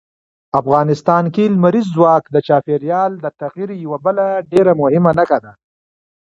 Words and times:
افغانستان 0.59 1.23
کې 1.35 1.43
لمریز 1.53 1.87
ځواک 1.95 2.23
د 2.31 2.37
چاپېریال 2.47 3.11
د 3.19 3.25
تغیر 3.41 3.69
یوه 3.85 3.97
بله 4.05 4.25
ډېره 4.51 4.73
مهمه 4.81 5.11
نښه 5.17 5.39
ده. 5.43 5.51